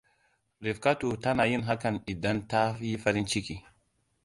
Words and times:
Rifkatu 0.67 1.09
tana 1.25 1.43
yin 1.51 1.65
hakan 1.69 1.95
idan 2.13 2.37
ta 2.51 2.61
yi 2.83 2.93
farin 3.03 3.25
ciki. 3.31 3.55